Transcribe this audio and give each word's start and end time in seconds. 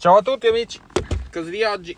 Ciao 0.00 0.18
a 0.18 0.22
tutti 0.22 0.46
amici, 0.46 0.80
cosa 1.32 1.50
di 1.50 1.60
oggi? 1.64 1.96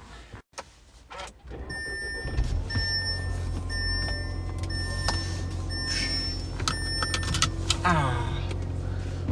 Ah, 7.82 8.16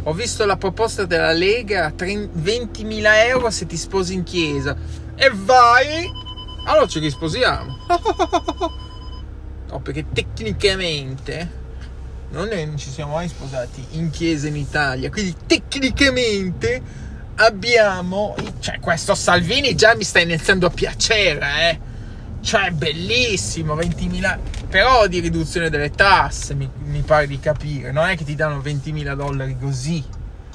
ho 0.03 0.13
visto 0.13 0.45
la 0.45 0.59
proposta 0.59 1.07
della 1.07 1.33
Lega, 1.33 1.95
20.000 1.97 3.27
euro 3.29 3.49
se 3.49 3.65
ti 3.65 3.79
sposi 3.79 4.13
in 4.13 4.23
chiesa. 4.23 4.77
E 5.15 5.31
vai! 5.33 6.07
Allora 6.67 6.87
ci 6.87 6.99
risposiamo. 6.99 7.75
no, 9.71 9.81
perché 9.81 10.05
tecnicamente 10.13 11.51
non 12.33 12.51
ci 12.77 12.91
siamo 12.91 13.15
mai 13.15 13.29
sposati 13.29 13.83
in 13.93 14.11
chiesa 14.11 14.47
in 14.47 14.57
Italia, 14.57 15.09
quindi 15.09 15.35
tecnicamente 15.47 17.07
abbiamo... 17.39 18.35
Cioè, 18.61 18.81
questo 18.81 19.15
Salvini 19.15 19.75
già 19.75 19.95
mi 19.95 20.05
sta 20.05 20.21
iniziando 20.21 20.67
a 20.67 20.71
piacere, 20.71 21.71
eh. 21.71 21.81
Cioè, 22.41 22.71
bellissimo, 22.71 23.75
20.000... 23.75 24.39
Però 24.69 25.07
di 25.07 25.21
riduzione 25.21 25.71
delle 25.71 25.91
tasse, 25.91 26.55
mi, 26.55 26.71
mi 26.85 27.01
pare 27.01 27.27
di 27.27 27.41
capire. 27.41 27.91
Non 27.91 28.07
è 28.09 28.17
che 28.17 28.25
ti 28.25 28.35
danno 28.35 28.59
20.000 28.61 29.15
dollari 29.15 29.57
così, 29.59 30.05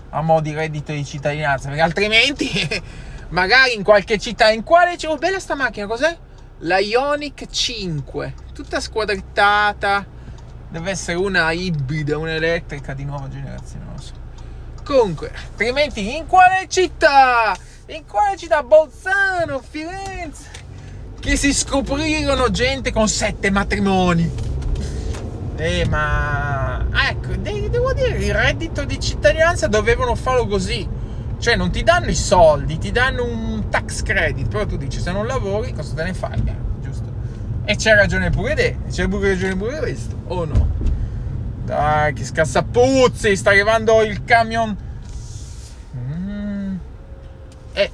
a 0.09 0.21
mo' 0.21 0.39
di 0.39 0.53
reddito 0.53 0.91
di 0.91 1.03
cittadinanza, 1.03 1.67
perché 1.67 1.81
altrimenti... 1.81 2.49
magari 3.33 3.73
in 3.73 3.83
qualche 3.83 4.17
città 4.17 4.49
in 4.49 4.63
quale... 4.63 4.95
Oh, 5.07 5.17
bella 5.17 5.39
sta 5.39 5.55
macchina, 5.55 5.87
cos'è? 5.87 6.15
La 6.59 6.77
Ionic 6.77 7.49
5, 7.49 8.33
tutta 8.53 8.79
squadrettata. 8.79 10.05
Deve 10.69 10.91
essere 10.91 11.17
una 11.17 11.51
ibrida, 11.51 12.17
un'elettrica 12.17 12.93
di 12.93 13.03
nuova 13.03 13.27
generazione, 13.27 13.85
non 13.85 13.99
so. 13.99 14.22
Comunque, 14.83 15.31
altrimenti 15.33 16.15
in 16.15 16.27
quale 16.27 16.65
città? 16.67 17.55
In 17.87 18.05
quale 18.05 18.35
città? 18.35 18.63
Bolzano, 18.63 19.61
Firenze? 19.67 20.51
Che 21.19 21.37
si 21.37 21.53
scoprirono 21.53 22.49
gente 22.51 22.91
con 22.91 23.07
sette 23.07 23.49
matrimoni. 23.49 24.29
Eh, 25.55 25.85
ma... 25.87 26.85
Ecco, 27.09 27.33
devo 27.35 27.93
dire, 27.93 28.17
il 28.17 28.33
reddito 28.33 28.83
di 28.83 28.99
cittadinanza 28.99 29.67
dovevano 29.67 30.15
farlo 30.15 30.47
così. 30.47 30.85
Cioè, 31.39 31.55
non 31.55 31.71
ti 31.71 31.83
danno 31.83 32.09
i 32.09 32.15
soldi, 32.15 32.77
ti 32.77 32.91
danno 32.91 33.23
un 33.23 33.69
tax 33.69 34.01
credit. 34.03 34.49
Però 34.49 34.65
tu 34.65 34.75
dici, 34.75 34.99
se 34.99 35.11
non 35.13 35.25
lavori, 35.25 35.73
cosa 35.73 35.93
te 35.95 36.03
ne 36.03 36.13
fai? 36.13 36.41
Eh, 36.45 36.55
giusto? 36.81 37.11
E 37.63 37.75
c'è 37.77 37.95
ragione 37.95 38.29
pure 38.29 38.53
te. 38.53 38.77
C'è 38.89 39.07
pure 39.07 39.29
ragione 39.29 39.55
pure 39.55 39.77
questo, 39.79 40.15
o 40.27 40.43
no? 40.43 40.72
Dai, 41.73 42.13
che 42.13 42.23
scassapuzzi, 42.23 43.35
sta 43.35 43.49
arrivando 43.49 44.03
il 44.03 44.23
camion. 44.23 44.77
Mm. 45.95 46.75
Eh. 47.73 47.91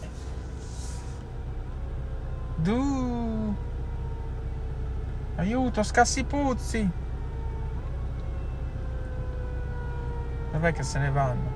Du. 2.57 3.55
Aiuto, 5.37 5.81
scassi 5.83 6.25
puzzi. 6.25 6.89
Dov'è 10.51 10.73
che 10.73 10.83
se 10.83 10.99
ne 10.99 11.09
vanno? 11.09 11.49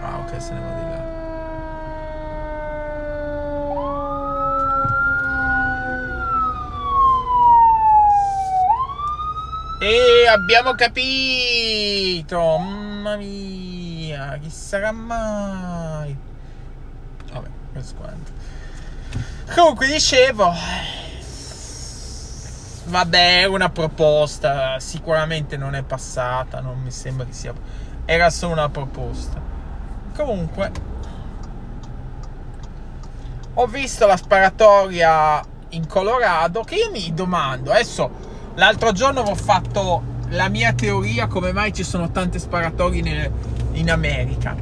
Ah, 0.00 0.18
ok, 0.20 0.40
se 0.40 0.54
ne 0.54 0.60
va 0.60 0.70
di 0.74 0.90
là. 0.90 1.05
E 9.88 10.26
abbiamo 10.26 10.74
capito! 10.74 12.36
Mamma 12.58 13.14
mia, 13.14 14.36
chi 14.42 14.50
sarà 14.50 14.90
mai? 14.90 16.16
Vabbè, 17.32 17.48
questo 17.70 17.94
quanto. 17.94 18.32
Comunque 19.54 19.86
dicevo, 19.86 20.52
vabbè, 22.86 23.44
una 23.44 23.68
proposta 23.68 24.80
sicuramente 24.80 25.56
non 25.56 25.76
è 25.76 25.84
passata, 25.84 26.58
non 26.58 26.80
mi 26.80 26.90
sembra 26.90 27.24
che 27.24 27.32
sia 27.32 27.54
era 28.04 28.28
solo 28.30 28.54
una 28.54 28.68
proposta. 28.68 29.40
Comunque 30.16 30.72
ho 33.54 33.66
visto 33.68 34.04
la 34.04 34.16
sparatoria 34.16 35.40
in 35.68 35.86
Colorado 35.86 36.64
che 36.64 36.74
io 36.74 36.90
mi 36.90 37.14
domando, 37.14 37.70
adesso 37.70 38.25
L'altro 38.56 38.92
giorno 38.92 39.20
ho 39.20 39.34
fatto 39.34 40.02
la 40.30 40.48
mia 40.48 40.72
teoria 40.72 41.26
come 41.26 41.52
mai 41.52 41.74
ci 41.74 41.84
sono 41.84 42.10
tante 42.10 42.38
sparatorie 42.38 43.30
in, 43.72 43.90
America 43.90 44.56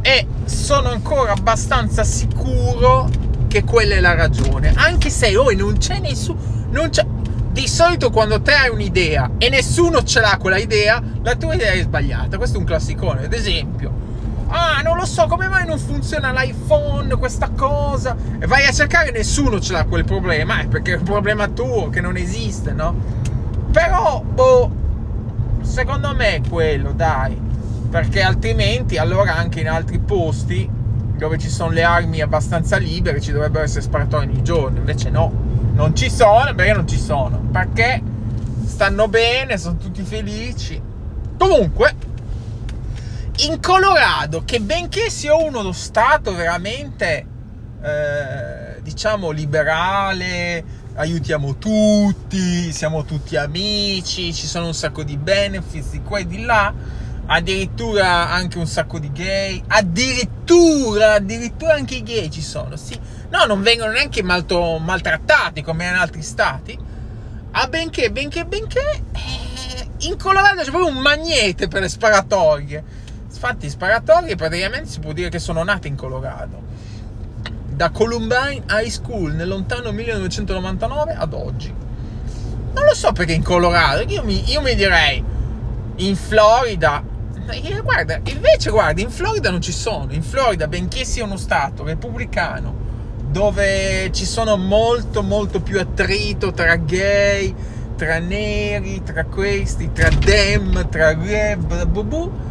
e 0.00 0.26
sono 0.46 0.88
ancora 0.88 1.32
abbastanza 1.32 2.02
sicuro 2.02 3.10
che 3.46 3.62
quella 3.62 3.96
è 3.96 4.00
la 4.00 4.14
ragione. 4.14 4.72
Anche 4.74 5.10
se 5.10 5.36
oh, 5.36 5.52
non 5.52 5.76
c'è 5.76 5.98
nessuno. 5.98 6.38
Di 7.52 7.68
solito 7.68 8.10
quando 8.10 8.40
te 8.40 8.52
hai 8.52 8.70
un'idea 8.70 9.32
e 9.36 9.50
nessuno 9.50 10.02
ce 10.02 10.20
l'ha 10.20 10.38
quella 10.40 10.56
idea, 10.56 11.02
la 11.22 11.34
tua 11.34 11.54
idea 11.54 11.72
è 11.72 11.82
sbagliata. 11.82 12.38
Questo 12.38 12.56
è 12.56 12.60
un 12.60 12.66
classicone. 12.66 13.24
Ad 13.24 13.34
esempio, 13.34 13.92
ah, 14.50 14.80
non 14.82 14.96
lo 14.96 15.04
so 15.04 15.26
come 15.26 15.48
mai 15.48 15.66
non 15.66 15.78
funziona 15.78 16.32
l'iPhone, 16.32 17.14
questa 17.16 17.50
cosa. 17.54 18.16
E 18.38 18.46
vai 18.46 18.66
a 18.66 18.72
cercare, 18.72 19.10
nessuno 19.10 19.60
ce 19.60 19.72
l'ha 19.72 19.84
quel 19.84 20.04
problema, 20.04 20.60
eh, 20.60 20.66
perché 20.66 20.94
è 20.94 20.96
un 20.96 21.04
problema 21.04 21.48
tuo 21.48 21.88
che 21.88 22.00
non 22.00 22.16
esiste, 22.16 22.72
no? 22.72 22.94
Però, 23.70 24.22
boh, 24.22 24.70
secondo 25.62 26.14
me 26.14 26.36
è 26.36 26.40
quello, 26.48 26.92
dai. 26.92 27.48
Perché 27.90 28.22
altrimenti, 28.22 28.98
allora 28.98 29.34
anche 29.36 29.60
in 29.60 29.68
altri 29.68 29.98
posti 29.98 30.78
dove 31.16 31.38
ci 31.38 31.50
sono 31.50 31.70
le 31.70 31.82
armi 31.82 32.22
abbastanza 32.22 32.78
libere 32.78 33.20
ci 33.20 33.30
dovrebbero 33.30 33.64
essere 33.64 33.82
sparatori 33.82 34.26
ogni 34.26 34.42
giorno. 34.42 34.78
Invece 34.78 35.10
no, 35.10 35.30
non 35.74 35.94
ci 35.94 36.10
sono, 36.10 36.54
perché 36.54 36.72
non 36.72 36.88
ci 36.88 36.98
sono? 36.98 37.38
Perché 37.52 38.02
stanno 38.64 39.06
bene, 39.08 39.58
sono 39.58 39.76
tutti 39.76 40.02
felici. 40.02 40.80
Comunque, 41.36 41.94
in 43.42 43.60
Colorado, 43.60 44.42
che 44.44 44.60
benché 44.60 45.08
sia 45.08 45.34
uno 45.34 45.72
stato 45.72 46.34
veramente, 46.34 47.26
eh, 47.82 48.82
diciamo, 48.82 49.30
liberale, 49.30 50.62
aiutiamo 50.94 51.56
tutti, 51.56 52.70
siamo 52.72 53.04
tutti 53.04 53.36
amici, 53.36 54.34
ci 54.34 54.46
sono 54.46 54.66
un 54.66 54.74
sacco 54.74 55.02
di 55.04 55.16
benefits 55.16 55.90
di 55.90 56.02
qua 56.02 56.18
e 56.18 56.26
di 56.26 56.42
là, 56.42 56.72
addirittura 57.26 58.28
anche 58.28 58.58
un 58.58 58.66
sacco 58.66 58.98
di 58.98 59.10
gay, 59.10 59.62
addirittura, 59.68 61.14
addirittura 61.14 61.74
anche 61.74 61.94
i 61.94 62.02
gay 62.02 62.30
ci 62.30 62.42
sono, 62.42 62.76
sì. 62.76 62.98
No, 63.30 63.44
non 63.46 63.62
vengono 63.62 63.92
neanche 63.92 64.22
malto, 64.22 64.78
maltrattati 64.78 65.62
come 65.62 65.86
in 65.86 65.94
altri 65.94 66.20
stati. 66.20 66.78
Ah, 67.52 67.66
benché, 67.68 68.10
benché, 68.10 68.44
benché, 68.44 69.02
eh, 69.12 69.88
in 70.00 70.16
Colorado 70.18 70.62
c'è 70.62 70.70
proprio 70.70 70.94
un 70.94 71.00
magnete 71.00 71.68
per 71.68 71.80
le 71.80 71.88
sparatorie 71.88 72.98
Infatti, 73.42 73.70
sparatorie 73.70 74.36
praticamente 74.36 74.90
si 74.90 75.00
può 75.00 75.14
dire 75.14 75.30
che 75.30 75.38
sono 75.38 75.64
nate 75.64 75.88
in 75.88 75.96
Colorado. 75.96 76.60
Da 77.70 77.88
Columbine 77.88 78.64
High 78.68 78.90
School 78.90 79.32
nel 79.32 79.48
lontano 79.48 79.92
1999 79.92 81.14
ad 81.14 81.32
oggi. 81.32 81.72
Non 82.74 82.84
lo 82.84 82.94
so 82.94 83.12
perché 83.12 83.32
in 83.32 83.42
Colorado. 83.42 84.02
Io 84.12 84.22
mi, 84.24 84.44
io 84.50 84.60
mi 84.60 84.74
direi 84.74 85.24
in 85.96 86.16
Florida. 86.16 87.02
Eh, 87.48 87.80
guarda, 87.80 88.20
invece, 88.24 88.68
guarda, 88.68 89.00
in 89.00 89.08
Florida 89.08 89.48
non 89.48 89.62
ci 89.62 89.72
sono. 89.72 90.12
In 90.12 90.22
Florida, 90.22 90.68
benché 90.68 91.06
sia 91.06 91.24
uno 91.24 91.38
stato 91.38 91.82
repubblicano 91.82 92.88
dove 93.30 94.10
ci 94.12 94.26
sono 94.26 94.58
molto, 94.58 95.22
molto 95.22 95.62
più 95.62 95.80
attrito 95.80 96.52
tra 96.52 96.76
gay, 96.76 97.54
tra 97.96 98.18
neri, 98.18 99.02
tra 99.02 99.24
questi, 99.24 99.92
tra 99.94 100.10
dem, 100.10 100.90
tra 100.90 101.14
reb, 101.14 101.86
bubu 101.86 102.48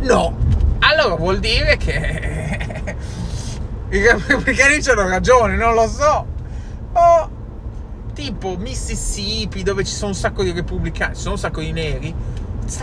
No. 0.00 0.36
Allora 0.80 1.14
vuol 1.14 1.38
dire 1.40 1.76
che 1.76 2.84
i 3.90 3.98
repubblicani 3.98 4.80
hanno 4.86 5.08
ragione, 5.08 5.56
non 5.56 5.74
lo 5.74 5.88
so. 5.88 6.26
O 6.92 7.30
tipo 8.14 8.56
Mississippi, 8.56 9.62
dove 9.62 9.84
ci 9.84 9.92
sono 9.92 10.10
un 10.10 10.16
sacco 10.16 10.42
di 10.42 10.52
repubblicani, 10.52 11.14
ci 11.14 11.20
sono 11.20 11.34
un 11.34 11.40
sacco 11.40 11.60
di 11.60 11.72
neri. 11.72 12.14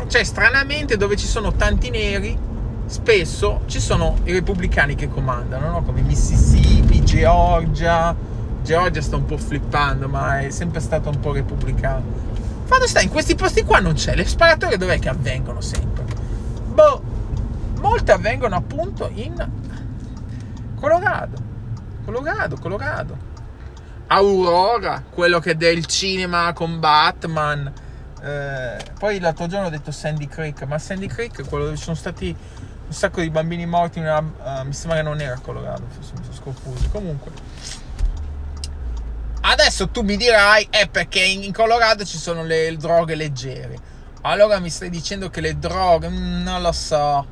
Cioè, 0.07 0.23
stranamente, 0.23 0.97
dove 0.97 1.15
ci 1.15 1.25
sono 1.25 1.53
tanti 1.53 1.89
neri, 1.89 2.37
spesso 2.85 3.61
ci 3.65 3.79
sono 3.79 4.17
i 4.25 4.31
repubblicani 4.33 4.95
che 4.95 5.09
comandano, 5.09 5.69
no? 5.69 5.83
Come 5.83 6.01
Mississippi, 6.01 7.03
Georgia. 7.03 8.15
Georgia 8.63 9.01
sta 9.01 9.15
un 9.15 9.25
po' 9.25 9.37
flippando, 9.37 10.07
ma 10.07 10.41
è 10.41 10.49
sempre 10.51 10.81
stato 10.81 11.09
un 11.09 11.19
po' 11.19 11.31
repubblicano. 11.31 12.03
Quando 12.67 12.87
sta 12.87 13.01
in 13.01 13.09
questi 13.09 13.35
posti 13.35 13.63
qua 13.63 13.79
non 13.79 13.93
c'è, 13.93 14.15
le 14.15 14.25
sparatorie 14.25 14.77
dov'è 14.77 14.99
che 14.99 15.09
avvengono 15.09 15.61
sempre? 15.61 15.90
Molte 17.81 18.11
avvengono 18.11 18.55
appunto 18.55 19.09
in 19.11 19.33
Colorado. 20.79 21.37
Colorado, 22.05 22.57
Colorado. 22.57 23.29
Aurora, 24.07 25.03
quello 25.09 25.39
che 25.39 25.51
è 25.51 25.55
del 25.55 25.85
cinema 25.87 26.53
con 26.53 26.79
Batman. 26.79 27.73
Eh, 28.21 28.77
poi 28.99 29.19
l'altro 29.19 29.47
giorno 29.47 29.65
ho 29.65 29.69
detto 29.69 29.91
Sandy 29.91 30.27
Creek, 30.27 30.61
ma 30.63 30.77
Sandy 30.77 31.07
Creek 31.07 31.41
è 31.41 31.47
quello 31.47 31.65
dove 31.65 31.77
ci 31.77 31.83
sono 31.83 31.95
stati 31.95 32.35
un 32.85 32.93
sacco 32.93 33.21
di 33.21 33.31
bambini 33.31 33.65
morti, 33.65 33.99
una, 33.99 34.19
uh, 34.19 34.65
mi 34.65 34.73
sembra 34.73 34.97
che 34.97 35.03
non 35.03 35.19
era 35.19 35.39
Colorado, 35.39 35.87
forse 35.89 36.11
mi 36.17 36.23
sono 36.23 36.35
sconfuso. 36.35 36.89
Comunque, 36.91 37.31
adesso 39.41 39.89
tu 39.89 40.01
mi 40.01 40.17
dirai, 40.17 40.67
è 40.69 40.87
perché 40.87 41.23
in 41.23 41.51
Colorado 41.51 42.05
ci 42.05 42.17
sono 42.17 42.43
le 42.43 42.75
droghe 42.77 43.15
leggere. 43.15 43.89
Allora 44.21 44.59
mi 44.59 44.69
stai 44.69 44.91
dicendo 44.91 45.29
che 45.31 45.41
le 45.41 45.57
droghe, 45.57 46.09
mm, 46.09 46.43
non 46.43 46.61
lo 46.61 46.71
so, 46.73 47.25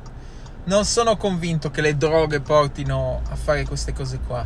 non 0.70 0.84
sono 0.84 1.16
convinto 1.16 1.68
che 1.72 1.80
le 1.80 1.96
droghe 1.96 2.38
portino 2.38 3.22
a 3.28 3.34
fare 3.34 3.64
queste 3.64 3.92
cose 3.92 4.20
qua. 4.24 4.44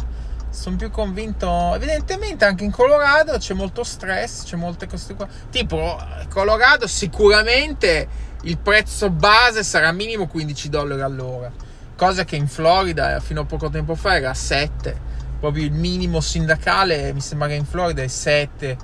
Sono 0.49 0.77
più 0.77 0.91
convinto, 0.91 1.75
evidentemente 1.75 2.47
anche 2.47 2.65
in 2.65 2.71
Colorado 2.71 3.37
c'è 3.37 3.53
molto 3.53 3.85
stress, 3.85 4.45
c'è 4.45 4.57
molte 4.57 4.87
cose 4.87 5.15
qua. 5.15 5.29
Tipo, 5.51 6.03
Colorado 6.31 6.87
sicuramente 6.87 8.09
il 8.45 8.57
prezzo 8.57 9.11
base 9.11 9.63
sarà 9.63 9.93
minimo 9.93 10.27
15 10.27 10.71
dollari 10.71 11.03
all'ora, 11.03 11.53
cosa 11.95 12.25
che 12.25 12.37
in 12.37 12.49
Florida 12.49 13.21
fino 13.21 13.43
a 13.43 13.45
poco 13.45 13.69
tempo 13.69 13.95
fa 13.95 14.17
era 14.17 14.33
7. 14.33 15.13
Proprio 15.39 15.65
il 15.65 15.73
minimo 15.73 16.23
sindacale 16.23 17.13
mi 17.13 17.21
sembra 17.21 17.49
che 17.49 17.55
in 17.55 17.67
Florida 17.67 18.03
è 18.03 18.09
7, 18.09 18.79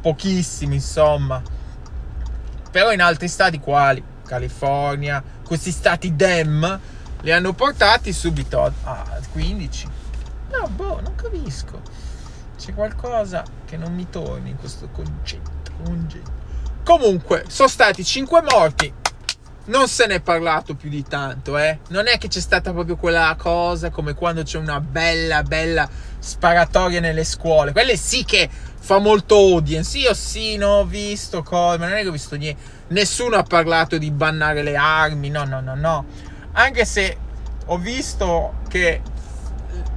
pochissimi 0.00 0.74
insomma. 0.74 1.40
Però 2.72 2.90
in 2.90 3.00
altri 3.00 3.28
stati 3.28 3.60
quali? 3.60 4.09
California, 4.30 5.20
questi 5.44 5.72
stati 5.72 6.14
DEM 6.14 6.80
li 7.22 7.32
hanno 7.32 7.52
portati 7.52 8.12
subito 8.12 8.62
a 8.62 9.20
15. 9.32 9.88
No, 10.52 10.68
boh, 10.68 11.00
non 11.00 11.16
capisco. 11.16 11.82
C'è 12.56 12.72
qualcosa 12.72 13.42
che 13.64 13.76
non 13.76 13.92
mi 13.92 14.08
torna 14.08 14.46
in 14.46 14.56
questo 14.56 14.88
concetto. 14.92 15.72
concetto. 15.82 16.30
Comunque, 16.84 17.44
sono 17.48 17.68
stati 17.68 18.04
5 18.04 18.42
morti. 18.42 18.94
Non 19.70 19.86
se 19.86 20.06
ne 20.06 20.16
è 20.16 20.20
parlato 20.20 20.74
più 20.74 20.88
di 20.90 21.04
tanto, 21.04 21.56
eh. 21.56 21.78
Non 21.90 22.08
è 22.08 22.18
che 22.18 22.26
c'è 22.26 22.40
stata 22.40 22.72
proprio 22.72 22.96
quella 22.96 23.36
cosa 23.38 23.90
come 23.90 24.14
quando 24.14 24.42
c'è 24.42 24.58
una 24.58 24.80
bella, 24.80 25.44
bella 25.44 25.88
sparatoria 26.18 26.98
nelle 26.98 27.22
scuole. 27.22 27.70
Quelle 27.70 27.96
sì 27.96 28.24
che 28.24 28.50
fa 28.50 28.98
molto 28.98 29.36
audience. 29.36 29.96
Io 29.96 30.12
sì, 30.12 30.56
non 30.56 30.70
ho 30.70 30.84
visto 30.84 31.44
cose, 31.44 31.78
ma 31.78 31.86
non 31.86 31.98
è 31.98 32.02
che 32.02 32.08
ho 32.08 32.12
visto 32.12 32.34
niente. 32.34 32.60
Nessuno 32.88 33.36
ha 33.36 33.44
parlato 33.44 33.96
di 33.96 34.10
bannare 34.10 34.64
le 34.64 34.74
armi, 34.74 35.28
no, 35.28 35.44
no, 35.44 35.60
no, 35.60 35.76
no. 35.76 36.04
Anche 36.50 36.84
se 36.84 37.16
ho 37.66 37.78
visto 37.78 38.54
che 38.68 39.00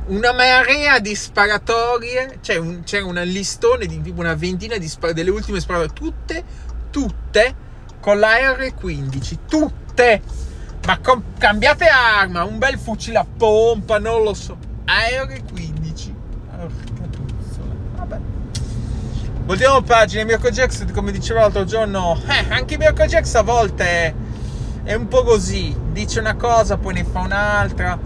una 0.06 0.34
marea 0.34 1.00
di 1.00 1.16
sparatorie, 1.16 2.38
cioè 2.42 2.58
un, 2.58 2.84
c'era 2.84 3.06
un 3.06 3.20
listone 3.24 3.88
di 3.88 4.00
tipo 4.04 4.20
una 4.20 4.36
ventina 4.36 4.78
di 4.78 4.88
spar- 4.88 5.14
delle 5.14 5.32
ultime 5.32 5.60
sparatorie, 5.60 5.94
tutte, 5.96 6.44
tutte 6.92 7.72
con 8.04 8.20
la 8.20 8.34
R15, 8.58 9.38
tutte. 9.48 10.22
Ma 10.86 11.00
com- 11.00 11.24
cambiate 11.38 11.88
arma, 11.88 12.44
un 12.44 12.58
bel 12.58 12.78
fucile 12.78 13.20
a 13.20 13.26
pompa, 13.26 13.98
non 13.98 14.24
lo 14.24 14.34
so. 14.34 14.58
AR15. 14.86 16.14
Porca. 17.96 18.20
Voltiamo 19.46 19.82
pagina. 19.82 20.26
Mirko 20.26 20.50
Jax, 20.50 20.92
come 20.92 21.14
diceva 21.14 21.42
l'altro 21.42 21.64
giorno, 21.64 22.22
eh, 22.28 22.54
anche 22.54 22.78
Mirko 22.78 23.06
Jax 23.06 23.36
a 23.36 23.42
volte 23.42 24.14
è 24.84 24.94
un 24.94 25.08
po' 25.08 25.24
così. 25.24 25.74
Dice 25.92 26.20
una 26.20 26.36
cosa, 26.36 26.76
poi 26.76 26.96
ne 26.96 27.06
fa 27.06 27.20
un'altra. 27.22 27.98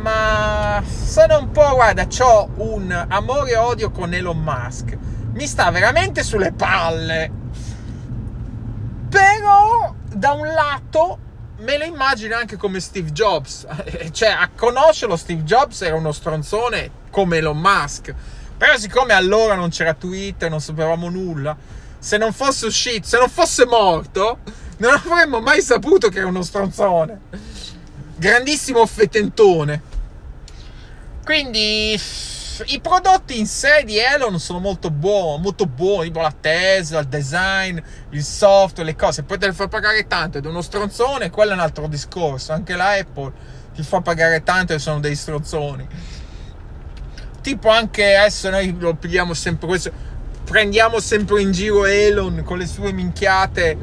Ma 0.00 0.80
sono 0.84 1.38
un 1.38 1.50
po', 1.50 1.74
guarda, 1.74 2.06
ho 2.20 2.50
un 2.58 3.06
amore 3.08 3.50
e 3.50 3.56
odio 3.56 3.90
con 3.90 4.14
Elon 4.14 4.38
Musk. 4.38 4.96
Mi 5.32 5.46
sta 5.48 5.68
veramente 5.72 6.22
sulle 6.22 6.52
palle. 6.52 7.37
Però, 9.08 9.94
da 10.12 10.32
un 10.32 10.46
lato, 10.46 11.18
me 11.58 11.78
lo 11.78 11.84
immagino 11.84 12.36
anche 12.36 12.56
come 12.56 12.80
Steve 12.80 13.10
Jobs. 13.10 13.66
cioè, 14.12 14.28
a 14.28 14.50
conoscerlo 14.54 15.16
Steve 15.16 15.42
Jobs 15.42 15.82
era 15.82 15.96
uno 15.96 16.12
stronzone 16.12 16.90
come 17.10 17.38
Elon 17.38 17.58
Musk. 17.58 18.14
Però 18.56 18.76
siccome 18.76 19.12
allora 19.12 19.54
non 19.54 19.70
c'era 19.70 19.94
Twitter, 19.94 20.50
non 20.50 20.60
sapevamo 20.60 21.08
nulla, 21.08 21.56
se 21.98 22.16
non 22.16 22.32
fosse 22.32 22.66
uscito, 22.66 23.06
se 23.06 23.18
non 23.18 23.28
fosse 23.28 23.64
morto, 23.66 24.38
non 24.78 24.94
avremmo 24.94 25.40
mai 25.40 25.62
saputo 25.62 26.08
che 26.08 26.18
era 26.18 26.26
uno 26.26 26.42
stronzone. 26.42 27.20
Grandissimo 28.16 28.84
fetentone. 28.84 29.82
Quindi 31.24 31.96
i 32.66 32.80
prodotti 32.80 33.38
in 33.38 33.46
sé 33.46 33.82
di 33.84 33.98
Elon 33.98 34.38
sono 34.40 34.58
molto 34.58 34.90
buoni, 34.90 35.42
molto 35.42 35.66
buoni, 35.66 36.06
tipo 36.06 36.20
la 36.20 36.34
Tesla, 36.38 37.00
il 37.00 37.06
design, 37.06 37.78
il 38.10 38.22
software, 38.22 38.84
le 38.84 38.96
cose. 38.96 39.22
Poi 39.22 39.38
te 39.38 39.46
le 39.46 39.52
fa 39.52 39.68
pagare 39.68 40.06
tanto 40.06 40.38
ed 40.38 40.44
è 40.44 40.48
uno 40.48 40.62
stronzone, 40.62 41.30
quello 41.30 41.52
è 41.52 41.54
un 41.54 41.60
altro 41.60 41.86
discorso. 41.86 42.52
Anche 42.52 42.74
la 42.74 42.90
Apple 42.92 43.32
ti 43.74 43.82
fa 43.82 44.00
pagare 44.00 44.42
tanto 44.42 44.72
e 44.72 44.78
sono 44.78 45.00
dei 45.00 45.14
stronzoni. 45.14 45.86
Tipo 47.40 47.68
anche 47.68 48.16
adesso 48.16 48.50
noi 48.50 48.76
lo 48.78 48.94
pigliamo 48.94 49.34
sempre 49.34 49.66
questo, 49.66 49.92
prendiamo 50.44 51.00
sempre 51.00 51.40
in 51.40 51.52
giro 51.52 51.86
Elon 51.86 52.42
con 52.44 52.58
le 52.58 52.66
sue 52.66 52.92
minchiate 52.92 53.76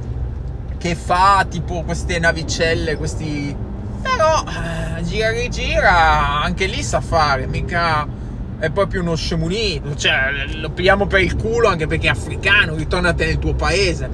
che 0.78 0.96
fa, 0.96 1.46
tipo 1.50 1.84
queste 1.84 2.20
navicelle, 2.20 2.96
questi... 2.96 3.56
Però 4.02 4.44
eh, 4.44 5.02
gira 5.04 5.30
e 5.30 5.42
rigira, 5.42 6.42
anche 6.44 6.68
lì 6.68 6.84
sa 6.84 7.02
fare, 7.02 7.48
mica 7.48 8.15
è 8.58 8.70
proprio 8.70 9.02
uno 9.02 9.16
scemunito, 9.16 9.96
cioè 9.96 10.32
lo 10.54 10.70
pigliamo 10.70 11.08
per 11.08 11.22
il 11.22 11.36
culo 11.36 11.68
anche 11.68 11.88
perché 11.88 12.08
è 12.08 12.12
africano, 12.12 12.76
ritornate 12.76 13.26
nel 13.26 13.40
tuo 13.40 13.54
paese. 13.54 14.10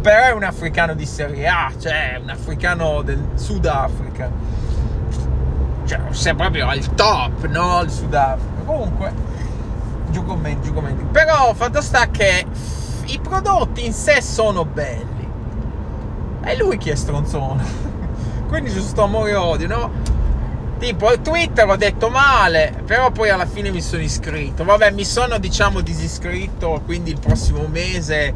Però 0.00 0.22
è 0.22 0.32
un 0.32 0.42
africano 0.42 0.94
di 0.94 1.06
serie 1.06 1.48
A, 1.48 1.72
cioè 1.78 2.18
un 2.22 2.28
africano 2.28 3.02
del 3.02 3.30
Sudafrica. 3.34 4.30
Cioè, 5.86 6.00
sei 6.10 6.34
proprio 6.34 6.68
al 6.68 6.94
top, 6.94 7.46
no? 7.46 7.80
Il 7.82 7.90
Sudafrica. 7.90 8.62
Comunque, 8.64 9.12
giù 10.10 10.22
commenti, 10.24 10.68
giù 10.68 10.74
commenti. 10.74 11.04
Però 11.10 11.54
fatto 11.54 11.80
sta 11.80 12.08
che 12.08 12.44
i 13.06 13.18
prodotti 13.22 13.86
in 13.86 13.92
sé 13.92 14.20
sono 14.20 14.64
belli. 14.66 15.28
È 16.40 16.54
lui 16.56 16.76
chi 16.76 16.90
è 16.90 16.94
stronzone. 16.94 17.64
Quindi 18.48 18.70
c'è 18.70 18.76
questo 18.76 19.02
amore 19.02 19.30
e 19.30 19.34
odio, 19.36 19.68
no? 19.68 19.90
Tipo 20.84 21.18
Twitter 21.18 21.66
ho 21.66 21.76
detto 21.76 22.10
male, 22.10 22.74
però 22.84 23.10
poi 23.10 23.30
alla 23.30 23.46
fine 23.46 23.70
mi 23.70 23.80
sono 23.80 24.02
iscritto. 24.02 24.64
Vabbè, 24.64 24.90
mi 24.90 25.06
sono 25.06 25.38
diciamo 25.38 25.80
disiscritto, 25.80 26.82
quindi 26.84 27.08
il 27.08 27.18
prossimo 27.18 27.66
mese 27.68 28.34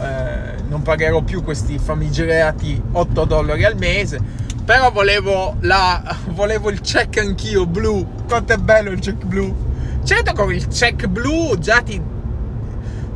eh, 0.00 0.62
non 0.66 0.82
pagherò 0.82 1.20
più 1.22 1.44
questi 1.44 1.78
famigerati 1.78 2.82
8 2.90 3.24
dollari 3.24 3.64
al 3.64 3.76
mese. 3.76 4.18
Però 4.64 4.90
volevo, 4.90 5.58
la, 5.60 6.02
volevo 6.34 6.70
il 6.70 6.80
check 6.80 7.18
anch'io 7.18 7.66
blu. 7.66 8.04
Quanto 8.26 8.54
è 8.54 8.56
bello 8.56 8.90
il 8.90 8.98
check 8.98 9.24
blu. 9.24 9.54
Certo 10.02 10.32
con 10.32 10.52
il 10.52 10.66
check 10.66 11.06
blu 11.06 11.56
già 11.56 11.82
ti, 11.82 12.02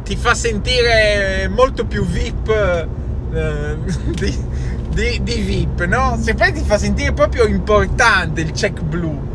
ti 0.05 0.15
fa 0.15 0.33
sentire 0.35 1.49
molto 1.49 1.87
più 1.87 2.05
VIP 2.05 2.87
eh, 3.33 3.77
di, 4.15 4.45
di, 4.91 5.23
di 5.23 5.41
VIP, 5.41 5.85
no? 5.85 6.17
Se 6.21 6.35
poi 6.35 6.53
ti 6.53 6.63
fa 6.63 6.77
sentire 6.77 7.13
proprio 7.13 7.47
importante 7.47 8.41
il 8.41 8.51
check 8.51 8.83
blu. 8.83 9.29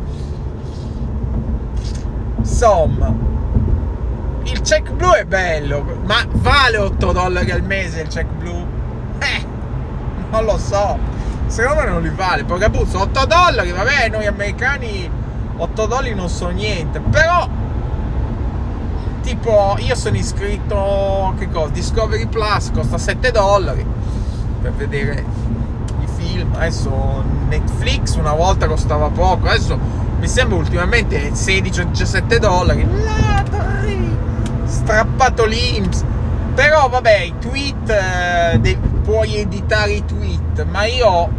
Insomma, 2.38 3.14
il 4.44 4.62
check 4.62 4.92
blu 4.92 5.12
è 5.14 5.26
bello, 5.26 5.84
ma 6.04 6.24
vale 6.34 6.78
8 6.78 7.12
dollari 7.12 7.52
al 7.52 7.64
mese 7.64 8.02
il 8.02 8.08
check 8.08 8.30
blu? 8.38 8.66
Eh, 9.20 9.46
non 10.30 10.44
lo 10.44 10.58
so. 10.58 10.98
Secondo 11.48 11.82
me 11.82 11.90
non 11.90 12.02
li 12.02 12.12
vale. 12.14 12.44
Perché 12.44 12.70
puzzo, 12.70 13.00
8 13.02 13.26
dollari, 13.26 13.72
vabbè, 13.72 14.10
noi 14.10 14.28
americani 14.28 15.10
8 15.58 15.86
dollari 15.86 16.14
non 16.14 16.28
sono 16.28 16.52
niente. 16.52 17.00
Però, 17.00 17.48
tipo, 19.22 19.78
io 19.80 19.96
sono 19.96 20.18
iscritto, 20.18 21.34
che 21.38 21.50
cosa? 21.50 21.70
Discovery 21.72 22.28
Plus 22.28 22.72
costa 22.72 22.98
7 22.98 23.32
dollari 23.32 23.86
per 24.62 24.74
vedere 24.74 25.24
film. 26.26 26.54
Adesso 26.56 27.24
Netflix 27.48 28.16
una 28.16 28.34
volta 28.34 28.68
costava 28.68 29.10
poco, 29.10 29.48
adesso 29.48 29.78
mi 30.20 30.28
sembra 30.28 30.58
ultimamente 30.58 31.32
16-17 31.32 32.38
dollari. 32.38 32.88
Ladri! 33.04 34.18
Strappato 34.66 35.46
l'Inps. 35.46 36.04
Però 36.56 36.88
vabbè, 36.88 37.20
i 37.20 37.34
tweet 37.40 37.90
eh, 37.90 38.60
de- 38.60 38.78
puoi 39.04 39.36
editare 39.38 39.92
i 39.92 40.06
tweet, 40.06 40.66
ma 40.72 40.86
io 40.86 41.30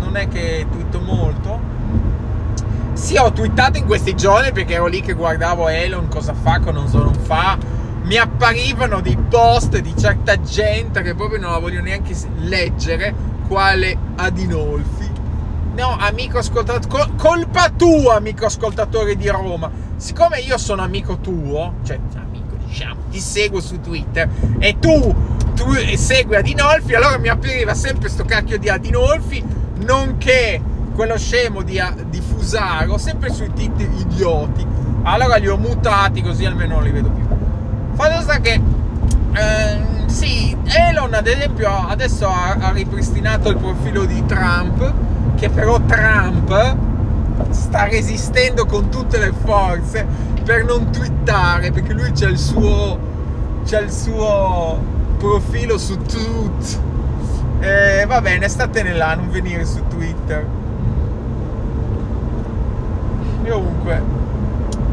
non 0.00 0.16
è 0.16 0.26
che 0.28 0.66
twitto 0.70 1.00
molto. 1.00 1.70
Sì, 2.94 3.16
ho 3.16 3.32
twittato 3.32 3.78
in 3.78 3.86
questi 3.86 4.14
giorni 4.14 4.52
perché 4.52 4.74
ero 4.74 4.86
lì 4.86 5.00
che 5.00 5.14
guardavo 5.14 5.68
Elon 5.68 6.08
cosa 6.08 6.34
fa, 6.34 6.58
cosa 6.58 6.98
non 6.98 7.14
fa 7.14 7.56
mi 8.02 8.16
apparivano 8.16 9.00
dei 9.00 9.16
post 9.16 9.78
di 9.78 9.94
certa 9.96 10.40
gente 10.40 11.02
che 11.02 11.14
proprio 11.14 11.38
non 11.38 11.52
la 11.52 11.58
voglio 11.58 11.80
neanche 11.80 12.14
leggere, 12.40 13.14
quale 13.46 13.96
Adinolfi. 14.16 15.10
No, 15.74 15.96
amico 15.98 16.38
ascoltatore, 16.38 16.86
col- 16.86 17.14
colpa 17.16 17.70
tua, 17.70 18.16
amico 18.16 18.46
ascoltatore 18.46 19.16
di 19.16 19.28
Roma. 19.28 19.70
Siccome 19.96 20.40
io 20.40 20.58
sono 20.58 20.82
amico 20.82 21.18
tuo, 21.18 21.74
cioè 21.84 21.98
amico, 22.16 22.56
diciamo, 22.64 23.00
ti 23.10 23.20
seguo 23.20 23.60
su 23.60 23.80
Twitter 23.80 24.28
e 24.58 24.78
tu 24.78 25.40
tu 25.54 25.72
segui 25.96 26.36
Adinolfi, 26.36 26.94
allora 26.94 27.18
mi 27.18 27.28
appariva 27.28 27.74
sempre 27.74 28.08
sto 28.08 28.24
cacchio 28.24 28.58
di 28.58 28.68
Adinolfi, 28.68 29.42
nonché 29.84 30.60
quello 30.94 31.16
scemo 31.16 31.62
di, 31.62 31.80
di 32.08 32.20
Fusaro, 32.20 32.98
sempre 32.98 33.32
sui 33.32 33.52
titoli 33.52 34.00
idioti. 34.00 34.66
Allora 35.04 35.36
li 35.36 35.48
ho 35.48 35.56
mutati 35.56 36.22
così 36.22 36.44
almeno 36.44 36.74
non 36.74 36.84
li 36.84 36.90
vedo 36.90 37.10
più. 37.10 37.26
Fatto 37.94 38.20
sta 38.22 38.38
che 38.38 38.60
eh, 39.34 39.80
sì, 40.06 40.56
Elon 40.64 41.14
ad 41.14 41.26
esempio 41.26 41.70
adesso 41.70 42.28
ha, 42.28 42.56
ha 42.60 42.70
ripristinato 42.70 43.48
il 43.48 43.56
profilo 43.56 44.04
di 44.04 44.24
Trump, 44.26 44.92
che 45.36 45.48
però 45.48 45.80
Trump 45.80 46.76
sta 47.50 47.84
resistendo 47.84 48.66
con 48.66 48.88
tutte 48.88 49.18
le 49.18 49.32
forze 49.44 50.06
per 50.44 50.64
non 50.64 50.90
twittare 50.90 51.70
perché 51.70 51.92
lui 51.92 52.10
c'è 52.12 52.28
il 52.28 52.38
suo 52.38 52.98
c'è 53.64 53.80
il 53.80 53.90
suo 53.90 54.78
profilo 55.18 55.78
su 55.78 55.96
Truth 56.02 56.80
e 57.60 58.04
va 58.06 58.20
bene 58.20 58.48
statene 58.48 58.92
là 58.92 59.14
non 59.14 59.30
venire 59.30 59.64
su 59.64 59.80
Twitter. 59.86 60.46
E 63.44 63.50
comunque 63.50 64.02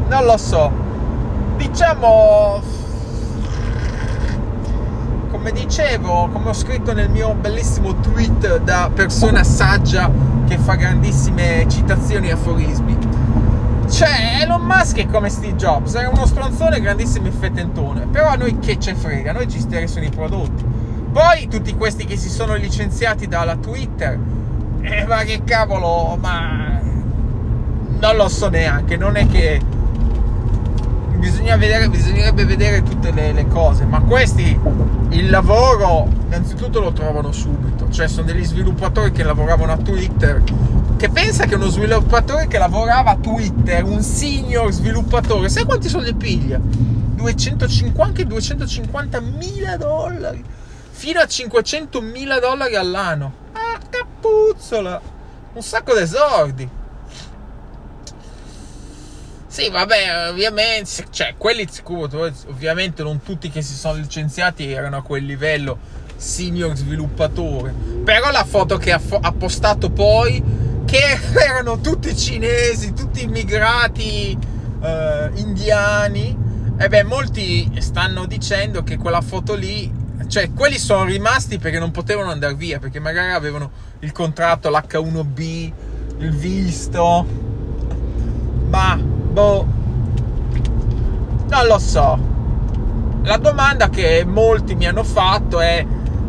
non 0.08 0.26
lo 0.26 0.38
so. 0.38 0.72
Diciamo 1.58 2.62
come 5.40 5.54
dicevo 5.54 6.28
come 6.34 6.50
ho 6.50 6.54
scritto 6.54 6.92
nel 6.92 7.10
mio 7.10 7.34
bellissimo 7.34 7.96
tweet 8.02 8.60
da 8.60 8.92
persona 8.94 9.42
saggia 9.46 10.12
che 10.46 10.58
fa 10.58 10.76
grandissime 10.76 11.66
citazioni 11.70 12.28
e 12.28 12.32
aforismi 12.34 12.98
cioè, 13.90 14.42
Elon 14.42 14.62
Musk 14.62 14.98
è 14.98 15.08
come 15.08 15.30
Steve 15.30 15.56
Jobs, 15.56 15.96
è 15.96 16.08
uno 16.08 16.28
stronzone 16.28 16.80
grandissimo 16.80 17.26
e 17.26 17.32
fettentone. 17.32 18.06
Però 18.06 18.28
a 18.28 18.36
noi 18.36 18.60
che 18.60 18.78
ce 18.78 18.94
frega, 18.94 19.32
a 19.32 19.34
noi 19.34 19.50
ci 19.50 19.58
interessano 19.58 20.06
i 20.06 20.12
prodotti. 20.12 20.64
Poi 21.12 21.48
tutti 21.48 21.76
questi 21.76 22.06
che 22.06 22.16
si 22.16 22.30
sono 22.30 22.54
licenziati 22.54 23.28
dalla 23.28 23.56
Twitter, 23.56 24.16
eh, 24.82 25.06
ma 25.08 25.24
che 25.24 25.42
cavolo, 25.44 26.16
ma 26.22 26.80
non 28.00 28.16
lo 28.16 28.28
so 28.28 28.48
neanche, 28.48 28.96
non 28.96 29.16
è 29.16 29.26
che 29.26 29.60
bisogna 31.20 31.56
vedere, 31.58 31.90
bisognerebbe 31.90 32.46
vedere 32.46 32.82
tutte 32.82 33.12
le, 33.12 33.34
le, 33.34 33.48
cose, 33.48 33.86
ma 33.86 34.02
questi 34.02 34.58
il 35.10 35.30
lavoro 35.30 36.08
innanzitutto 36.26 36.80
lo 36.80 36.94
trovano 36.94 37.32
subito, 37.32 37.90
cioè 37.90 38.08
sono 38.08 38.26
degli 38.26 38.44
sviluppatori 38.44 39.12
che 39.12 39.24
lavoravano 39.24 39.74
a 39.74 39.78
Twitter 39.78 40.42
che 41.00 41.10
pensa 41.10 41.46
che 41.46 41.56
uno 41.56 41.70
sviluppatore 41.70 42.48
che 42.48 42.58
lavorava 42.58 43.12
a 43.12 43.16
Twitter, 43.16 43.86
un 43.86 44.02
senior 44.02 44.70
sviluppatore, 44.70 45.48
sai 45.48 45.64
quanti 45.64 45.88
soldi 45.88 46.14
piglia? 46.14 46.60
250, 46.60 48.04
anche 48.04 48.26
250 48.26 49.22
mila 49.22 49.78
dollari, 49.78 50.44
fino 50.92 51.22
a 51.22 51.26
500 51.26 52.02
mila 52.02 52.40
dollari 52.40 52.76
all'anno. 52.76 53.34
Ah, 53.54 53.80
capuzzola! 53.90 55.00
Un 55.54 55.62
sacco 55.62 55.94
di 55.96 56.02
esordi. 56.02 56.70
Sì, 59.50 59.68
vabbè, 59.68 60.30
ovviamente, 60.30 61.08
cioè, 61.10 61.34
quelli 61.36 61.68
sicuro, 61.68 62.32
ovviamente 62.48 63.02
non 63.02 63.24
tutti 63.24 63.50
che 63.50 63.64
si 63.64 63.74
sono 63.74 63.98
licenziati 63.98 64.72
erano 64.72 64.98
a 64.98 65.02
quel 65.02 65.26
livello 65.26 65.80
senior 66.16 66.76
sviluppatore. 66.76 67.74
Però 68.04 68.30
la 68.30 68.44
foto 68.44 68.78
che 68.78 68.92
ha, 68.92 69.02
ha 69.22 69.32
postato 69.32 69.90
poi 69.90 70.44
che 70.86 71.02
erano 71.34 71.80
tutti 71.80 72.16
cinesi, 72.16 72.94
tutti 72.94 73.24
immigrati 73.24 74.38
eh, 74.84 75.32
indiani. 75.34 76.38
E 76.78 76.88
beh, 76.88 77.04
molti 77.04 77.72
stanno 77.80 78.28
dicendo 78.28 78.84
che 78.84 78.98
quella 78.98 79.22
foto 79.22 79.56
lì, 79.56 79.92
cioè 80.28 80.54
quelli 80.54 80.78
sono 80.78 81.06
rimasti 81.06 81.58
perché 81.58 81.80
non 81.80 81.90
potevano 81.90 82.30
andare 82.30 82.54
via, 82.54 82.78
perché 82.78 83.00
magari 83.00 83.32
avevano 83.32 83.72
il 84.02 84.12
contratto, 84.12 84.70
l'H1B, 84.70 85.72
il 86.20 86.36
visto. 86.36 87.26
Ma, 88.70 89.18
boh, 89.32 89.66
non 91.50 91.68
lo 91.68 91.80
so. 91.80 92.20
La 93.24 93.38
domanda 93.38 93.90
che 93.90 94.24
molti 94.26 94.76
mi 94.76 94.88
hanno 94.88 95.04
fatto 95.04 95.60
è: 95.60 95.86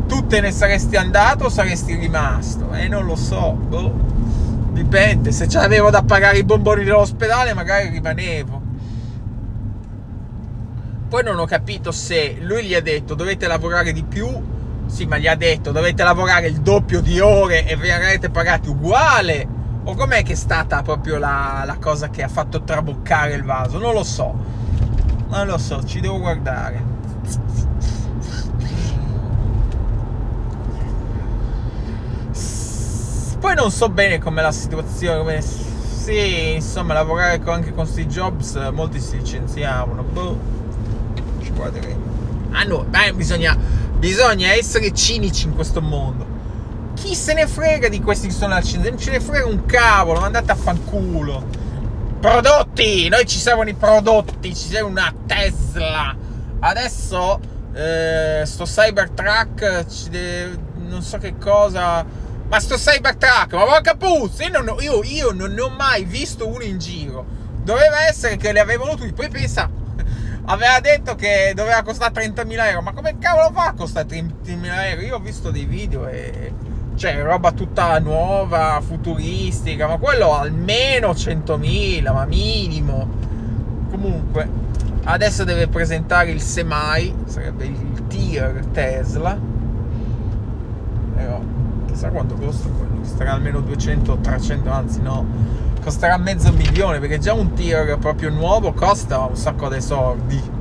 tu 0.07 0.26
te 0.26 0.40
ne 0.40 0.50
saresti 0.50 0.97
andato 0.97 1.45
o 1.45 1.49
saresti 1.49 1.95
rimasto? 1.95 2.73
E 2.73 2.85
eh, 2.85 2.88
non 2.88 3.04
lo 3.04 3.16
so, 3.16 3.52
boh 3.52 4.11
dipende, 4.73 5.33
se 5.33 5.47
avevo 5.59 5.90
da 5.90 6.02
pagare 6.02 6.38
i 6.38 6.45
bomboni 6.45 6.85
dell'ospedale 6.85 7.54
magari 7.54 7.88
rimanevo. 7.88 8.61
Poi 11.09 11.23
non 11.25 11.38
ho 11.38 11.45
capito 11.45 11.90
se 11.90 12.37
lui 12.40 12.64
gli 12.64 12.75
ha 12.75 12.80
detto 12.80 13.14
dovete 13.14 13.47
lavorare 13.47 13.92
di 13.92 14.04
più, 14.04 14.28
sì 14.87 15.07
ma 15.07 15.19
gli 15.19 15.26
ha 15.26 15.35
detto 15.35 15.73
dovete 15.73 16.02
lavorare 16.02 16.47
il 16.47 16.61
doppio 16.61 17.00
di 17.00 17.19
ore 17.21 17.66
e 17.66 17.76
verrete 17.76 18.30
pagati 18.30 18.69
uguale, 18.69 19.47
o 19.91 19.95
com'è 19.95 20.23
che 20.23 20.33
è 20.33 20.37
stata 20.37 20.83
proprio 20.83 21.19
la, 21.19 21.65
la 21.67 21.77
cosa 21.79 22.11
che 22.11 22.23
ha 22.23 22.29
fatto 22.29 22.63
traboccare 22.63 23.35
il 23.35 23.43
vaso? 23.43 23.79
Non 23.79 23.93
lo 23.93 24.05
so, 24.05 24.33
non 25.29 25.47
lo 25.47 25.59
so, 25.59 25.83
ci 25.85 26.01
devo 26.01 26.21
guardare. 26.21 26.99
Poi 33.41 33.55
non 33.55 33.71
so 33.71 33.89
bene 33.89 34.19
com'è 34.19 34.43
la 34.43 34.53
situazione, 34.53 35.19
come... 35.19 35.41
Sì, 35.41 36.53
insomma, 36.55 36.93
lavorare 36.95 37.41
anche 37.47 37.73
con 37.75 37.87
Steve 37.87 38.09
Jobs, 38.09 38.55
molti 38.73 39.01
si 39.01 39.17
licenziavano. 39.17 40.03
Boh, 40.03 40.39
ci 41.41 41.51
guarderemo. 41.51 42.09
Ah 42.53 42.65
no, 42.65 42.85
beh, 42.85 43.15
bisogna, 43.15 43.57
bisogna 43.99 44.53
essere 44.53 44.93
cinici 44.93 45.47
in 45.47 45.55
questo 45.55 45.81
mondo. 45.81 46.40
Chi 47.00 47.14
se 47.14 47.33
ne 47.33 47.47
frega 47.47 47.88
di 47.88 48.00
questi 48.00 48.28
che 48.28 48.33
sono 48.35 48.54
al 48.54 48.62
cinema? 48.62 48.90
Non 48.90 48.99
ce 48.99 49.11
ne 49.11 49.21
frega 49.21 49.47
un 49.47 49.64
cavolo, 49.64 50.21
andate 50.21 50.52
a 50.52 50.54
fanculo. 50.54 51.42
Prodotti! 52.21 53.09
Noi 53.09 53.26
ci 53.26 53.38
servono 53.38 53.71
i 53.71 53.75
prodotti, 53.75 54.54
ci 54.54 54.69
serve 54.69 54.90
una 54.90 55.12
Tesla. 55.26 56.14
Adesso 56.61 57.40
eh, 57.73 58.42
sto 58.45 58.64
Cybertruck, 58.64 60.09
deve, 60.11 60.59
non 60.75 61.00
so 61.00 61.16
che 61.16 61.38
cosa 61.38 62.04
ma 62.50 62.59
sto 62.59 62.75
Cybertruck, 62.75 63.52
ma 63.52 63.64
porca 63.64 63.95
puzza, 63.95 64.42
io 64.42 64.61
non, 64.61 64.76
io, 64.80 65.02
io 65.04 65.30
non 65.30 65.52
ne 65.52 65.61
ho 65.61 65.69
mai 65.71 66.04
visto 66.04 66.49
uno 66.49 66.64
in 66.64 66.78
giro. 66.78 67.25
Doveva 67.62 68.09
essere 68.09 68.37
che 68.37 68.52
li 68.52 68.59
avevano 68.59 68.97
tutti. 68.97 69.12
Poi 69.12 69.28
pensa, 69.28 69.71
aveva 70.47 70.80
detto 70.80 71.14
che 71.14 71.52
doveva 71.54 71.83
costare 71.83 72.12
30.000 72.12 72.66
euro. 72.66 72.83
Ma 72.83 72.92
come 72.92 73.16
cavolo 73.19 73.52
fa 73.54 73.66
a 73.66 73.75
costare 73.75 74.09
30.000 74.09 74.35
euro? 74.64 75.00
Io 75.00 75.14
ho 75.14 75.21
visto 75.21 75.52
dei 75.52 75.64
video 75.64 76.09
e. 76.09 76.52
Cioè, 77.00 77.23
roba 77.23 77.52
tutta 77.52 77.99
nuova, 77.99 78.78
futuristica, 78.87 79.87
ma 79.87 79.97
quello 79.97 80.35
almeno 80.35 81.12
100.000, 81.12 82.12
ma 82.12 82.26
minimo. 82.26 83.09
Comunque, 83.90 84.47
adesso 85.04 85.45
deve 85.45 85.66
presentare 85.66 86.30
il 86.30 86.42
Semai, 86.42 87.14
sarebbe 87.25 87.64
il 87.64 88.07
tier 88.07 88.66
Tesla. 88.73 89.35
Però 91.14 91.40
chissà 91.87 92.11
quanto 92.11 92.35
costa 92.35 92.69
quello, 92.69 92.99
costerà 92.99 93.33
almeno 93.33 93.61
200-300, 93.61 94.69
anzi 94.69 95.00
no, 95.00 95.25
costerà 95.83 96.19
mezzo 96.19 96.52
milione 96.52 96.99
perché 96.99 97.19
già 97.19 97.33
un 97.33 97.54
tir 97.54 97.97
proprio 97.99 98.28
nuovo 98.28 98.75
costa 98.75 99.21
un 99.21 99.37
sacco 99.37 99.71
di 99.71 99.80
soldi. 99.80 100.59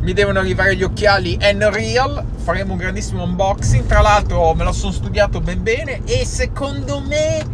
Mi 0.00 0.12
devono 0.14 0.38
arrivare 0.38 0.76
gli 0.76 0.82
occhiali 0.82 1.36
N-Real, 1.36 2.24
faremo 2.36 2.72
un 2.72 2.78
grandissimo 2.78 3.22
unboxing, 3.24 3.84
tra 3.86 4.00
l'altro 4.00 4.54
me 4.54 4.64
lo 4.64 4.72
sono 4.72 4.92
studiato 4.92 5.40
ben 5.40 5.62
bene 5.62 6.00
e 6.04 6.24
secondo 6.24 7.00
me 7.00 7.44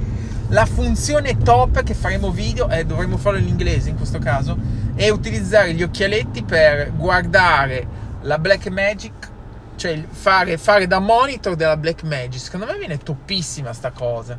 la 0.48 0.64
funzione 0.64 1.38
top 1.38 1.82
che 1.82 1.94
faremo 1.94 2.30
video, 2.30 2.68
eh, 2.68 2.84
dovremmo 2.84 3.16
farlo 3.16 3.38
in 3.38 3.48
inglese 3.48 3.90
in 3.90 3.96
questo 3.96 4.18
caso, 4.18 4.56
è 4.94 5.08
utilizzare 5.08 5.72
gli 5.72 5.82
occhialetti 5.82 6.44
per 6.44 6.92
guardare 6.94 7.86
la 8.22 8.38
Black 8.38 8.68
Magic, 8.68 9.30
cioè 9.76 10.04
fare, 10.08 10.56
fare 10.56 10.86
da 10.86 11.00
monitor 11.00 11.56
della 11.56 11.76
Black 11.76 12.04
Magic. 12.04 12.38
Secondo 12.38 12.66
me 12.66 12.78
viene 12.78 12.98
toppissima 12.98 13.72
sta 13.72 13.90
cosa. 13.90 14.38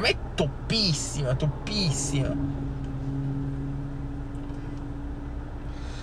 Secondo 0.00 0.02
me 0.02 0.08
è 0.08 0.16
toppissima, 0.34 1.34
toppissima. 1.34 2.34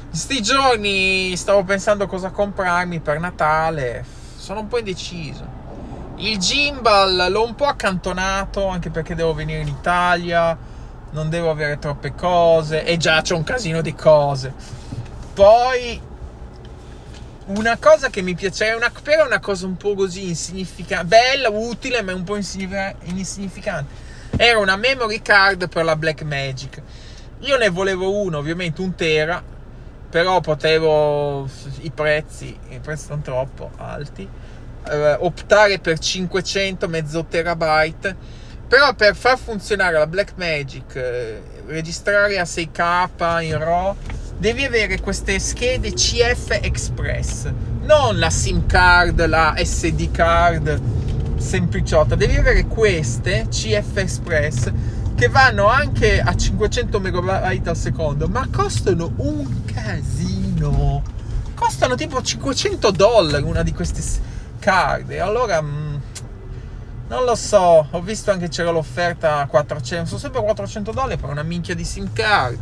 Sti 0.10 0.42
giorni 0.42 1.36
stavo 1.36 1.64
pensando 1.64 2.08
cosa 2.08 2.30
comprarmi 2.30 3.00
per 3.00 3.20
Natale 3.20 4.06
sono 4.38 4.62
un 4.62 4.68
po' 4.68 4.78
indeciso. 4.78 5.56
Il 6.18 6.38
gimbal 6.38 7.28
l'ho 7.30 7.44
un 7.44 7.56
po' 7.56 7.66
accantonato 7.66 8.68
anche 8.68 8.90
perché 8.90 9.16
devo 9.16 9.34
venire 9.34 9.62
in 9.62 9.68
Italia, 9.68 10.58
non 11.12 11.30
devo 11.30 11.50
avere 11.50 11.80
troppe 11.80 12.14
cose 12.16 12.84
e 12.84 12.98
già 12.98 13.22
c'è 13.22 13.34
un 13.34 13.44
casino 13.44 13.82
di 13.82 13.94
cose. 13.94 14.54
Poi 15.34 16.02
una 17.48 17.78
cosa 17.78 18.10
che 18.10 18.22
mi 18.22 18.36
piaceva, 18.36 18.76
una, 18.76 18.92
però 19.02 19.24
è 19.24 19.26
una 19.28 19.40
cosa 19.40 19.66
un 19.66 19.78
po' 19.78 19.96
così 19.96 20.28
insignificante, 20.28 21.06
bella, 21.06 21.50
utile, 21.50 22.02
ma 22.02 22.14
un 22.14 22.24
po' 22.24 22.36
insignificante. 22.36 24.06
Era 24.36 24.60
una 24.60 24.76
memory 24.76 25.22
card 25.22 25.70
per 25.70 25.86
la 25.86 25.96
Black 25.96 26.24
Magic. 26.24 26.82
Io 27.42 27.58
ne 27.58 27.70
volevo 27.70 28.22
uno, 28.22 28.38
ovviamente 28.38 28.82
un 28.82 28.96
tera, 28.96 29.42
però 30.10 30.42
potevo 30.42 31.48
i 31.82 31.92
prezzi, 31.92 32.58
i 32.70 32.80
prezzi 32.80 33.06
sono 33.06 33.22
troppo 33.22 33.72
alti, 33.78 34.28
eh, 34.90 35.18
optare 35.20 35.80
per 35.80 36.00
500 36.00 36.88
mezzo 36.88 37.26
terabyte. 37.26 38.16
Però 38.68 38.94
per 38.96 39.16
far 39.16 39.38
funzionare 39.38 39.98
la 39.98 40.08
Black 40.08 40.34
Magic, 40.36 40.96
eh, 40.96 41.42
registrare 41.68 42.38
a 42.38 42.44
6K 42.44 43.42
in 43.42 43.58
RAW 43.58 43.96
devi 44.38 44.64
avere 44.64 45.00
queste 45.00 45.40
schede 45.40 45.94
CF 45.94 46.60
Express, 46.62 47.52
non 47.82 48.20
la 48.20 48.30
SIM 48.30 48.66
card, 48.66 49.26
la 49.26 49.56
SD 49.58 50.12
card 50.12 50.80
sempliciotta, 51.38 52.16
devi 52.16 52.36
avere 52.36 52.66
queste 52.66 53.48
CF 53.50 53.98
Express 53.98 54.72
che 55.16 55.30
vanno 55.30 55.68
anche 55.68 56.22
a 56.22 56.36
500 56.36 57.00
MB 57.00 57.28
al 57.28 57.76
secondo, 57.76 58.28
ma 58.28 58.48
costano 58.52 59.14
un 59.18 59.64
casino. 59.66 61.02
Costano 61.56 61.96
tipo 61.96 62.22
500 62.22 62.92
dollari 62.92 63.44
una 63.44 63.64
di 63.64 63.74
queste 63.74 64.04
card. 64.60 65.12
Allora 65.14 65.60
mm, 65.60 65.96
non 67.08 67.24
lo 67.24 67.34
so, 67.34 67.88
ho 67.90 68.02
visto 68.02 68.30
anche 68.30 68.48
c'era 68.48 68.70
l'offerta 68.70 69.40
a 69.40 69.48
400, 69.48 70.06
sono 70.06 70.20
sempre 70.20 70.42
400 70.42 70.92
dollari 70.92 71.18
per 71.18 71.30
una 71.30 71.42
minchia 71.42 71.74
di 71.74 71.84
SIM 71.84 72.14
card. 72.14 72.60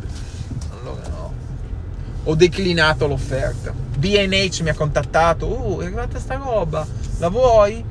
Ho 2.28 2.34
declinato 2.34 3.06
l'offerta. 3.06 3.72
BH 3.72 4.60
mi 4.62 4.70
ha 4.70 4.74
contattato, 4.74 5.46
uh, 5.46 5.80
è 5.80 5.86
arrivata 5.86 6.18
sta 6.18 6.34
roba, 6.34 6.86
la 7.18 7.28
vuoi? 7.28 7.84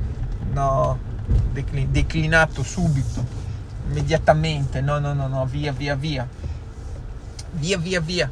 No, 0.52 1.00
Declin- 1.54 1.90
declinato 1.90 2.62
subito, 2.62 3.26
immediatamente, 3.88 4.82
no, 4.82 5.00
no, 5.00 5.14
no, 5.14 5.28
no, 5.28 5.46
via, 5.46 5.72
via, 5.72 5.96
via, 5.96 6.28
via, 7.52 7.78
via, 7.78 8.00
via. 8.02 8.32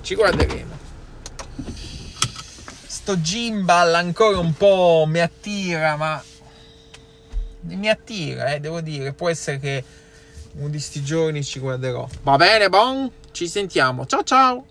Ci 0.00 0.14
guarderemo. 0.14 0.76
Sto 2.86 3.20
gimbal 3.20 3.94
ancora 3.94 4.38
un 4.38 4.54
po' 4.54 5.04
mi 5.06 5.20
attira, 5.20 5.96
ma 5.96 6.22
mi 7.60 7.88
attira, 7.90 8.54
eh, 8.54 8.60
devo 8.60 8.80
dire, 8.80 9.12
può 9.12 9.28
essere 9.28 9.58
che 9.58 9.84
uno 10.58 10.68
di 10.68 10.78
sti 10.78 11.02
giorni 11.02 11.42
ci 11.42 11.58
guarderò. 11.60 12.06
Va 12.22 12.36
bene, 12.36 12.68
bon? 12.68 13.10
Ci 13.30 13.48
sentiamo. 13.48 14.06
Ciao 14.06 14.22
ciao! 14.22 14.64